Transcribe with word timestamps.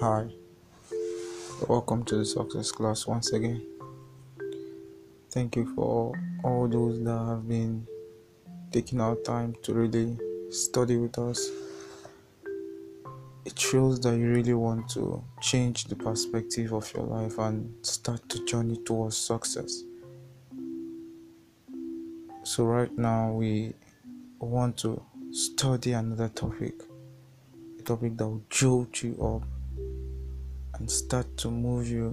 Hi, 0.00 0.26
welcome 1.68 2.04
to 2.04 2.16
the 2.16 2.24
success 2.24 2.72
class 2.72 3.06
once 3.06 3.34
again. 3.34 3.60
Thank 5.30 5.56
you 5.56 5.74
for 5.74 6.18
all 6.42 6.66
those 6.68 7.04
that 7.04 7.26
have 7.28 7.46
been 7.46 7.86
taking 8.72 8.98
our 8.98 9.14
time 9.16 9.54
to 9.62 9.74
really 9.74 10.18
study 10.48 10.96
with 10.96 11.18
us. 11.18 11.50
It 13.44 13.58
shows 13.58 14.00
that 14.00 14.16
you 14.16 14.30
really 14.30 14.54
want 14.54 14.88
to 14.92 15.22
change 15.42 15.84
the 15.84 15.96
perspective 15.96 16.72
of 16.72 16.90
your 16.94 17.04
life 17.04 17.36
and 17.36 17.74
start 17.84 18.26
the 18.30 18.42
journey 18.46 18.78
towards 18.78 19.18
success. 19.18 19.82
So, 22.44 22.64
right 22.64 22.96
now, 22.96 23.32
we 23.32 23.74
want 24.38 24.78
to 24.78 25.02
study 25.30 25.92
another 25.92 26.30
topic 26.30 26.72
a 27.78 27.82
topic 27.82 28.16
that 28.16 28.26
will 28.26 28.42
jolt 28.48 29.02
you 29.02 29.12
up 29.22 29.59
and 30.80 30.90
start 30.90 31.36
to 31.36 31.50
move 31.50 31.88
you 31.88 32.12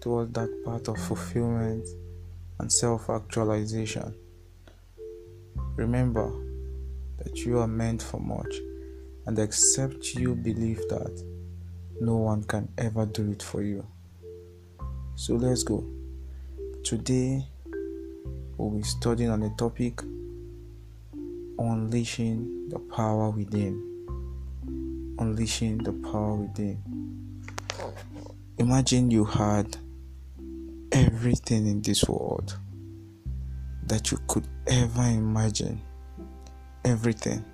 towards 0.00 0.32
that 0.32 0.50
path 0.64 0.88
of 0.88 0.98
fulfillment 0.98 1.86
and 2.58 2.72
self 2.72 3.08
actualization. 3.10 4.14
Remember 5.76 6.32
that 7.18 7.44
you 7.44 7.58
are 7.58 7.68
meant 7.68 8.02
for 8.02 8.18
much, 8.18 8.54
and 9.26 9.38
except 9.38 10.14
you 10.14 10.34
believe 10.34 10.80
that, 10.88 11.22
no 12.00 12.16
one 12.16 12.42
can 12.44 12.68
ever 12.78 13.06
do 13.06 13.30
it 13.30 13.42
for 13.42 13.62
you. 13.62 13.86
So 15.14 15.34
let's 15.34 15.62
go. 15.62 15.84
Today, 16.82 17.46
we'll 18.56 18.70
be 18.70 18.82
studying 18.82 19.30
on 19.30 19.40
the 19.40 19.50
topic 19.58 20.00
unleashing 21.58 22.70
the 22.70 22.78
power 22.78 23.30
within. 23.30 23.74
Unleashing 25.18 25.78
the 25.78 25.92
power 25.92 26.34
within. 26.34 27.21
Imagine 28.58 29.10
you 29.10 29.24
had 29.24 29.76
everything 30.92 31.66
in 31.66 31.82
this 31.82 32.04
world 32.04 32.58
that 33.86 34.10
you 34.10 34.18
could 34.28 34.46
ever 34.66 35.02
imagine. 35.02 35.80
Everything 36.84 37.44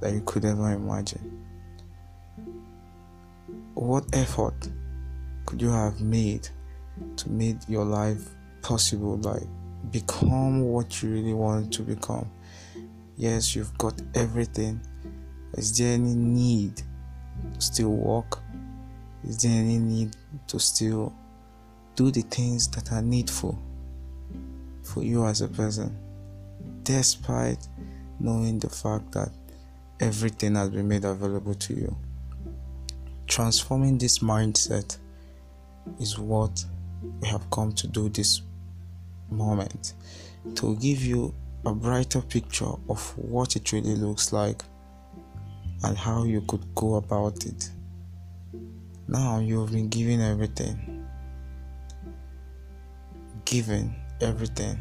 that 0.00 0.12
you 0.12 0.20
could 0.22 0.44
ever 0.44 0.72
imagine. 0.72 1.44
What 3.74 4.04
effort 4.12 4.68
could 5.46 5.62
you 5.62 5.70
have 5.70 6.00
made 6.00 6.48
to 7.16 7.30
make 7.30 7.56
your 7.68 7.84
life 7.84 8.28
possible? 8.60 9.16
Like 9.16 9.42
become 9.90 10.62
what 10.62 11.02
you 11.02 11.10
really 11.10 11.34
want 11.34 11.72
to 11.74 11.82
become. 11.82 12.30
Yes, 13.16 13.54
you've 13.54 13.76
got 13.78 14.00
everything. 14.14 14.80
Is 15.54 15.76
there 15.76 15.94
any 15.94 16.14
need 16.14 16.76
to 16.76 17.60
still 17.60 17.90
walk? 17.90 18.41
Is 19.24 19.38
there 19.38 19.52
any 19.52 19.78
need 19.78 20.16
to 20.48 20.58
still 20.58 21.14
do 21.94 22.10
the 22.10 22.22
things 22.22 22.68
that 22.68 22.92
are 22.92 23.02
needful 23.02 23.58
for 24.82 25.02
you 25.02 25.24
as 25.26 25.40
a 25.40 25.48
person, 25.48 25.96
despite 26.82 27.68
knowing 28.18 28.58
the 28.58 28.68
fact 28.68 29.12
that 29.12 29.30
everything 30.00 30.56
has 30.56 30.70
been 30.70 30.88
made 30.88 31.04
available 31.04 31.54
to 31.54 31.74
you? 31.74 31.96
Transforming 33.26 33.98
this 33.98 34.18
mindset 34.18 34.98
is 36.00 36.18
what 36.18 36.64
we 37.20 37.28
have 37.28 37.48
come 37.50 37.72
to 37.72 37.86
do 37.86 38.08
this 38.08 38.42
moment 39.30 39.94
to 40.54 40.76
give 40.76 41.02
you 41.02 41.34
a 41.64 41.72
brighter 41.72 42.20
picture 42.20 42.72
of 42.88 43.16
what 43.16 43.54
it 43.54 43.72
really 43.72 43.94
looks 43.94 44.32
like 44.32 44.62
and 45.84 45.96
how 45.96 46.24
you 46.24 46.40
could 46.42 46.62
go 46.74 46.96
about 46.96 47.44
it. 47.46 47.70
Now 49.12 49.40
you've 49.40 49.72
been 49.72 49.90
given 49.90 50.22
everything. 50.22 51.06
Given 53.44 53.94
everything. 54.22 54.80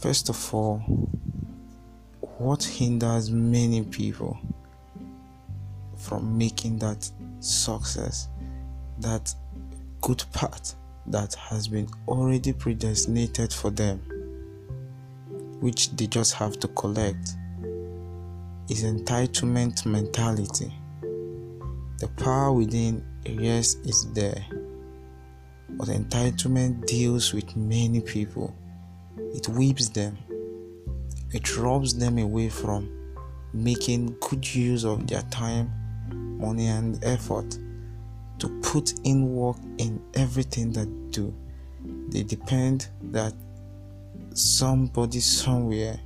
First 0.00 0.28
of 0.28 0.52
all, 0.52 0.78
what 2.38 2.64
hinders 2.64 3.30
many 3.30 3.84
people 3.84 4.36
from 5.96 6.36
making 6.36 6.78
that 6.78 7.08
success, 7.38 8.26
that 8.98 9.32
good 10.00 10.24
path 10.32 10.74
that 11.06 11.34
has 11.34 11.68
been 11.68 11.86
already 12.08 12.52
predestinated 12.52 13.52
for 13.52 13.70
them, 13.70 14.00
which 15.60 15.92
they 15.92 16.08
just 16.08 16.34
have 16.34 16.58
to 16.58 16.66
collect, 16.66 17.36
is 18.68 18.82
entitlement 18.82 19.86
mentality. 19.86 20.72
The 22.02 22.08
power 22.08 22.52
within, 22.52 23.04
yes, 23.24 23.76
is 23.84 24.12
there, 24.12 24.44
but 25.68 25.86
entitlement 25.86 26.84
deals 26.84 27.32
with 27.32 27.54
many 27.54 28.00
people. 28.00 28.52
It 29.32 29.46
whips 29.46 29.88
them, 29.88 30.18
it 31.32 31.56
robs 31.56 31.96
them 31.96 32.18
away 32.18 32.48
from 32.48 32.90
making 33.54 34.16
good 34.18 34.52
use 34.52 34.84
of 34.84 35.06
their 35.06 35.22
time, 35.30 35.70
money, 36.40 36.66
and 36.66 36.98
effort 37.04 37.56
to 38.40 38.48
put 38.62 38.94
in 39.04 39.36
work 39.36 39.58
in 39.78 40.02
everything 40.14 40.72
that 40.72 40.86
they 40.86 41.10
do. 41.10 41.32
They 42.08 42.24
depend 42.24 42.88
that 43.12 43.32
somebody 44.34 45.20
somewhere 45.20 46.00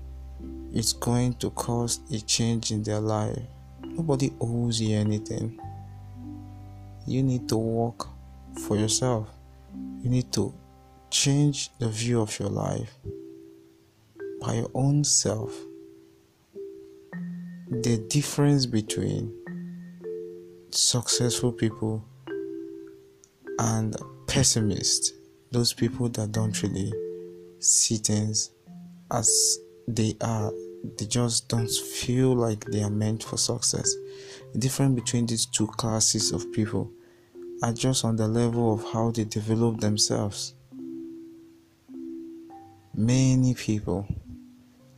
is 0.74 0.92
going 0.92 1.36
to 1.36 1.48
cause 1.52 2.00
a 2.12 2.18
change 2.18 2.70
in 2.70 2.82
their 2.82 3.00
life. 3.00 3.40
Nobody 3.82 4.30
owes 4.42 4.78
you 4.78 4.94
anything. 4.94 5.58
You 7.06 7.22
need 7.22 7.48
to 7.48 7.56
work 7.56 8.08
for 8.64 8.76
yourself. 8.76 9.28
You 10.00 10.10
need 10.10 10.32
to 10.32 10.52
change 11.10 11.70
the 11.78 11.88
view 11.88 12.20
of 12.20 12.38
your 12.38 12.48
life 12.48 12.92
by 14.40 14.54
your 14.54 14.70
own 14.74 15.04
self. 15.04 15.54
The 17.68 18.04
difference 18.08 18.66
between 18.66 19.32
successful 20.70 21.52
people 21.52 22.04
and 23.58 23.96
pessimists, 24.26 25.12
those 25.50 25.72
people 25.72 26.08
that 26.10 26.32
don't 26.32 26.60
really 26.62 26.92
see 27.60 27.96
things 27.96 28.50
as 29.10 29.58
they 29.88 30.16
are, 30.20 30.52
they 30.98 31.06
just 31.06 31.48
don't 31.48 31.70
feel 31.70 32.34
like 32.34 32.64
they 32.66 32.82
are 32.82 32.90
meant 32.90 33.22
for 33.22 33.36
success. 33.36 33.94
The 34.52 34.58
difference 34.58 34.94
between 34.94 35.26
these 35.26 35.46
two 35.46 35.66
classes 35.66 36.32
of 36.32 36.52
people 36.52 36.90
are 37.62 37.72
just 37.72 38.04
on 38.04 38.16
the 38.16 38.28
level 38.28 38.74
of 38.74 38.84
how 38.92 39.10
they 39.10 39.24
develop 39.24 39.80
themselves. 39.80 40.54
Many 42.94 43.54
people 43.54 44.06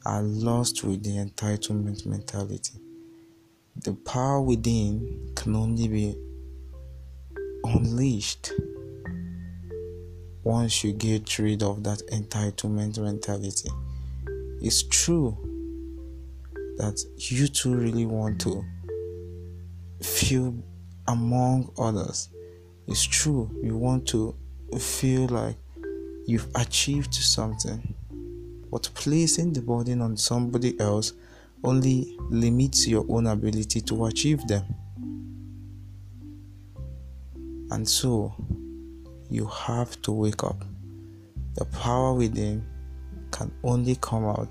are 0.05 0.23
lost 0.23 0.85
with 0.85 1.03
the 1.03 1.17
entitlement 1.17 2.07
mentality. 2.07 2.79
The 3.77 3.95
power 3.95 4.41
within 4.41 5.33
can 5.37 5.55
only 5.55 5.89
be 5.89 6.17
unleashed 7.65 8.53
once 10.43 10.83
you 10.83 10.93
get 10.93 11.39
rid 11.39 11.63
of 11.63 11.85
that 11.85 12.03
entitlement 12.11 12.99
mentality. 12.99 13.71
It's 14.61 14.83
true 14.83 15.37
that 16.79 16.99
you 17.17 17.49
too 17.49 17.75
really 17.75 18.07
want 18.07 18.41
to 18.41 18.65
feel 20.03 20.55
among 21.09 21.73
others. 21.79 22.31
It's 22.87 23.05
true 23.05 23.51
you 23.63 23.77
want 23.77 24.07
to 24.09 24.35
feel 24.79 25.27
like 25.27 25.57
you've 26.27 26.49
achieved 26.55 27.13
something, 27.15 27.95
but 28.71 28.89
placing 28.95 29.53
the 29.53 29.61
burden 29.61 30.01
on 30.01 30.17
somebody 30.17 30.79
else 30.81 31.13
only 31.65 32.17
limits 32.31 32.87
your 32.87 33.05
own 33.09 33.27
ability 33.27 33.81
to 33.81 34.07
achieve 34.07 34.47
them. 34.47 34.65
And 37.71 37.87
so, 37.87 38.35
you 39.31 39.47
have 39.47 40.01
to 40.03 40.13
wake 40.13 40.45
up. 40.45 40.65
The 41.55 41.65
power 41.67 42.15
within 42.15 42.65
can 43.31 43.53
only 43.63 43.97
come 43.97 44.25
out 44.25 44.49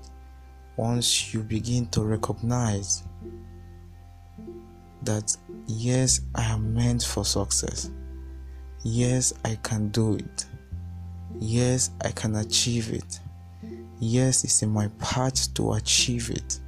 once 0.78 1.34
you 1.34 1.42
begin 1.42 1.86
to 1.88 2.02
recognize 2.02 3.02
that 5.02 5.36
yes, 5.66 6.20
I 6.36 6.44
am 6.44 6.72
meant 6.72 7.02
for 7.02 7.24
success. 7.24 7.90
Yes, 8.84 9.34
I 9.44 9.56
can 9.56 9.88
do 9.88 10.14
it. 10.14 10.46
Yes, 11.40 11.90
I 12.04 12.12
can 12.12 12.36
achieve 12.36 12.92
it. 12.92 13.18
Yes, 13.98 14.44
it's 14.44 14.62
in 14.62 14.70
my 14.70 14.86
path 15.00 15.52
to 15.54 15.72
achieve 15.72 16.30
it. 16.30 16.60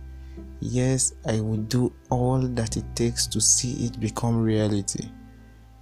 Yes, 0.59 1.15
I 1.25 1.41
will 1.41 1.59
do 1.59 1.93
all 2.11 2.41
that 2.41 2.77
it 2.77 2.85
takes 2.97 3.29
to 3.29 3.41
see 3.41 3.87
it 3.87 4.01
become 4.01 4.43
reality. 4.43 5.09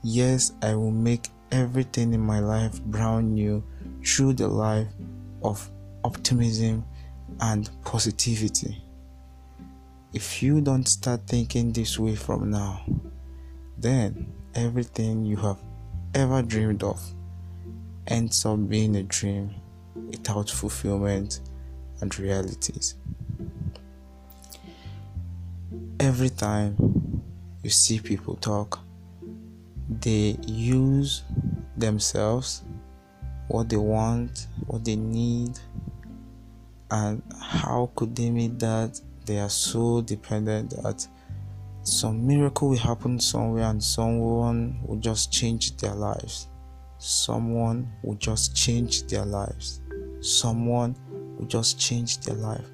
Yes, 0.03 0.53
I 0.61 0.75
will 0.75 0.91
make 0.91 1.31
everything 1.51 2.13
in 2.13 2.21
my 2.21 2.41
life 2.41 2.81
brand 2.83 3.33
new 3.33 3.65
through 4.05 4.35
the 4.35 4.49
life 4.49 4.89
of 5.43 5.71
optimism 6.05 6.85
and 7.41 7.71
positivity. 7.85 8.83
If 10.13 10.43
you 10.43 10.61
don't 10.61 10.87
start 10.87 11.27
thinking 11.27 11.73
this 11.73 11.99
way 11.99 12.15
from 12.17 12.51
now, 12.51 12.83
then 13.77 14.33
everything 14.55 15.25
you 15.25 15.37
have 15.37 15.59
ever 16.15 16.43
dreamed 16.43 16.83
of 16.83 17.01
ends 18.07 18.45
up 18.47 18.69
being 18.69 18.97
a 18.97 19.03
dream 19.03 19.55
without 19.95 20.49
fulfillment 20.49 21.41
and 22.01 22.19
realities. 22.19 22.95
Every 26.01 26.31
time 26.31 27.23
you 27.63 27.71
see 27.71 28.01
people 28.01 28.37
talk, 28.37 28.81
they 29.89 30.37
use 30.47 31.23
themselves, 31.77 32.63
what 33.49 33.69
they 33.69 33.77
want, 33.77 34.47
what 34.67 34.85
they 34.85 34.97
need, 34.97 35.59
and 36.91 37.23
how 37.41 37.91
could 37.95 38.17
they 38.17 38.31
meet 38.31 38.59
that? 38.61 39.01
They 39.27 39.39
are 39.41 39.51
so 39.51 40.01
dependent 40.01 40.71
that 40.83 41.07
some 41.83 42.27
miracle 42.27 42.71
will 42.71 42.79
happen 42.79 43.21
somewhere 43.21 43.65
and 43.65 43.83
someone 43.83 44.79
will 44.87 44.97
just 44.97 45.31
change 45.33 45.77
their 45.77 45.95
lives. 45.95 46.49
Someone 46.99 47.91
will 48.03 48.15
just 48.15 48.57
change 48.57 49.07
their 49.07 49.25
lives. 49.25 49.81
Someone 50.21 50.97
will 51.39 51.47
just 51.47 51.79
change 51.79 52.19
their 52.21 52.37
life. 52.37 52.67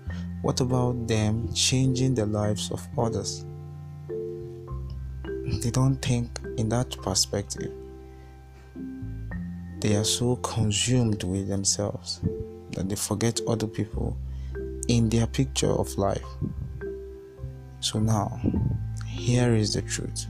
What 0.42 0.60
about 0.60 1.06
them 1.08 1.52
changing 1.52 2.14
the 2.14 2.26
lives 2.26 2.70
of 2.70 2.86
others? 2.96 3.44
They 5.62 5.70
don't 5.70 5.96
think 5.96 6.38
in 6.56 6.68
that 6.70 6.96
perspective. 7.02 7.72
They 9.80 9.96
are 9.96 10.04
so 10.04 10.36
consumed 10.36 11.24
with 11.24 11.48
themselves 11.48 12.20
that 12.74 12.88
they 12.88 12.96
forget 12.96 13.40
other 13.48 13.66
people 13.66 14.16
in 14.88 15.08
their 15.08 15.26
picture 15.26 15.70
of 15.70 15.96
life. 15.96 16.24
So 17.80 17.98
now, 17.98 18.40
here 19.06 19.54
is 19.54 19.74
the 19.74 19.82
truth 19.82 20.26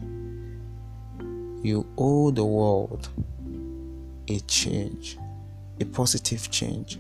you 1.65 1.87
owe 1.97 2.31
the 2.31 2.45
world 2.45 3.09
a 4.29 4.39
change, 4.41 5.19
a 5.81 5.85
positive 5.87 6.51
change. 6.51 6.99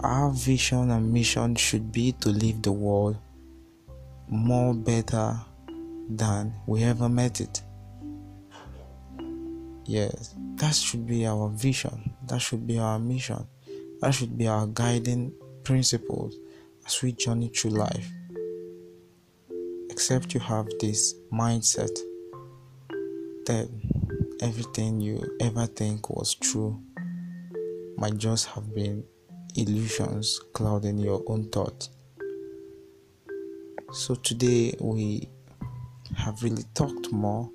Our 0.00 0.30
vision 0.30 0.90
and 0.90 1.12
mission 1.12 1.54
should 1.54 1.92
be 1.92 2.12
to 2.20 2.30
leave 2.30 2.62
the 2.62 2.72
world 2.72 3.16
more 4.28 4.74
better 4.74 5.38
than 6.08 6.54
we 6.66 6.82
ever 6.84 7.08
met 7.08 7.40
it. 7.40 7.62
Yes, 9.84 10.34
that 10.56 10.74
should 10.74 11.06
be 11.06 11.26
our 11.26 11.48
vision, 11.50 12.14
that 12.26 12.40
should 12.40 12.66
be 12.66 12.78
our 12.78 12.98
mission, 12.98 13.46
that 14.00 14.12
should 14.12 14.36
be 14.36 14.46
our 14.46 14.66
guiding 14.66 15.32
principles 15.62 16.36
as 16.86 17.02
we 17.02 17.12
journey 17.12 17.48
through 17.48 17.72
life. 17.72 18.10
Except 19.90 20.34
you 20.34 20.40
have 20.40 20.66
this 20.80 21.14
mindset, 21.32 21.96
that 23.46 23.68
everything 24.40 25.00
you 25.00 25.22
ever 25.40 25.66
think 25.66 26.10
was 26.10 26.34
true 26.34 26.80
might 27.96 28.18
just 28.18 28.46
have 28.48 28.74
been 28.74 29.04
illusions 29.54 30.40
clouding 30.52 30.98
your 30.98 31.22
own 31.26 31.48
thought. 31.50 31.88
So 33.92 34.14
today 34.16 34.74
we 34.80 35.28
have 36.16 36.42
really 36.42 36.64
talked 36.74 37.12
more 37.12 37.50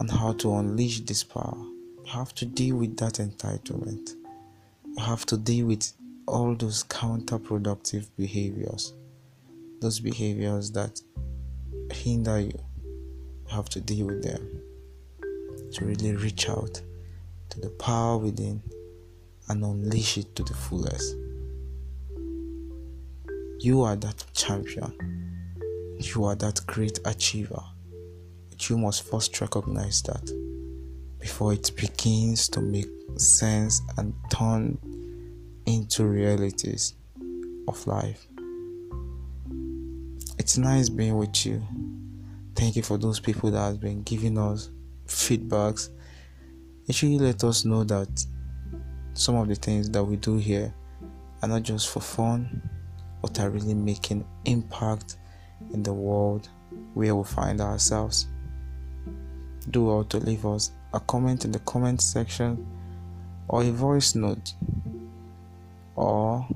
on 0.00 0.08
how 0.08 0.32
to 0.34 0.54
unleash 0.56 1.00
this 1.00 1.22
power. 1.22 1.56
You 2.04 2.12
have 2.12 2.34
to 2.34 2.46
deal 2.46 2.76
with 2.76 2.96
that 2.98 3.14
entitlement. 3.14 4.14
Have 4.98 5.26
to 5.26 5.36
deal 5.36 5.66
with 5.66 5.92
all 6.26 6.54
those 6.56 6.84
counterproductive 6.84 8.08
behaviors, 8.16 8.92
those 9.80 10.00
behaviors 10.00 10.72
that 10.72 11.00
hinder 11.92 12.40
you. 12.40 12.58
You 12.82 13.54
have 13.54 13.68
to 13.70 13.80
deal 13.80 14.06
with 14.06 14.22
them 14.24 14.62
to 15.72 15.84
really 15.84 16.16
reach 16.16 16.48
out 16.48 16.80
to 17.50 17.60
the 17.60 17.70
power 17.70 18.18
within 18.18 18.62
and 19.48 19.62
unleash 19.62 20.18
it 20.18 20.34
to 20.36 20.42
the 20.42 20.54
fullest. 20.54 21.14
You 23.60 23.82
are 23.82 23.96
that 23.96 24.24
champion. 24.34 24.92
You 25.98 26.24
are 26.24 26.34
that 26.36 26.60
great 26.66 26.98
achiever. 27.04 27.62
But 28.50 28.68
you 28.68 28.76
must 28.76 29.02
first 29.04 29.40
recognize 29.40 30.02
that 30.02 30.30
before 31.18 31.52
it 31.52 31.70
begins 31.76 32.48
to 32.50 32.60
make 32.60 32.88
sense 33.20 33.82
and 33.96 34.14
turn 34.30 34.78
into 35.66 36.04
realities 36.04 36.94
of 37.68 37.86
life. 37.86 38.26
It's 40.38 40.58
nice 40.58 40.88
being 40.88 41.16
with 41.16 41.44
you. 41.44 41.62
Thank 42.54 42.76
you 42.76 42.82
for 42.82 42.98
those 42.98 43.20
people 43.20 43.50
that 43.50 43.60
have 43.60 43.80
been 43.80 44.02
giving 44.02 44.38
us 44.38 44.70
feedbacks. 45.06 45.90
Actually, 46.88 47.18
let 47.18 47.42
us 47.44 47.64
know 47.64 47.84
that 47.84 48.24
some 49.14 49.36
of 49.36 49.48
the 49.48 49.54
things 49.54 49.90
that 49.90 50.04
we 50.04 50.16
do 50.16 50.36
here 50.36 50.72
are 51.42 51.48
not 51.48 51.62
just 51.62 51.88
for 51.88 52.00
fun, 52.00 52.62
but 53.22 53.40
are 53.40 53.50
really 53.50 53.74
making 53.74 54.24
impact 54.44 55.16
in 55.72 55.82
the 55.82 55.92
world 55.92 56.48
where 56.94 57.14
we 57.14 57.24
find 57.24 57.60
ourselves. 57.60 58.28
Do 59.70 59.86
well 59.86 60.04
to 60.04 60.18
leave 60.18 60.46
us 60.46 60.70
a 60.92 61.00
comment 61.00 61.44
in 61.44 61.50
the 61.50 61.58
comment 61.60 62.00
section 62.00 62.66
or 63.48 63.62
a 63.62 63.70
voice 63.70 64.14
note 64.14 64.52
or 65.94 66.46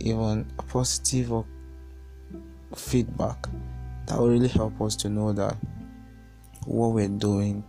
even 0.00 0.50
a 0.58 0.62
positive 0.62 1.44
feedback 2.74 3.46
that 4.06 4.18
will 4.18 4.30
really 4.30 4.48
help 4.48 4.80
us 4.80 4.96
to 4.96 5.08
know 5.08 5.32
that 5.32 5.56
what 6.66 6.88
we're 6.88 7.08
doing 7.08 7.62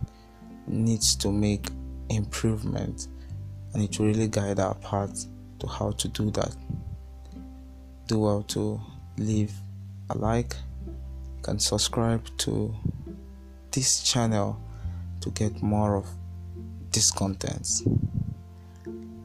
needs 0.66 1.14
to 1.16 1.30
make 1.30 1.68
improvement 2.08 3.08
and 3.72 3.82
it 3.82 3.98
will 3.98 4.06
really 4.06 4.28
guide 4.28 4.58
our 4.60 4.74
path 4.76 5.26
to 5.58 5.66
how 5.66 5.90
to 5.92 6.08
do 6.08 6.30
that. 6.30 6.54
Do 8.06 8.20
well 8.20 8.42
to 8.44 8.80
leave 9.18 9.52
a 10.10 10.18
like, 10.18 10.54
you 10.86 11.42
can 11.42 11.58
subscribe 11.58 12.24
to 12.38 12.74
this 13.70 14.02
channel 14.02 14.60
to 15.20 15.30
get 15.30 15.62
more 15.62 15.96
of 15.96 16.06
this 16.92 17.10
contents. 17.10 17.82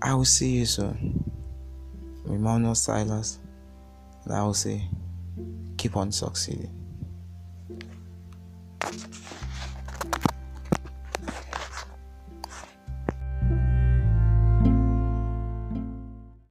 I 0.01 0.13
will 0.13 0.23
see 0.23 0.51
you 0.51 0.65
soon. 0.65 1.29
I'm 2.25 2.35
Emmanuel 2.35 2.75
Silas, 2.75 3.39
and 4.23 4.33
I 4.33 4.43
will 4.43 4.53
say, 4.53 4.87
keep 5.77 5.97
on 5.97 6.11
succeeding. 6.11 6.78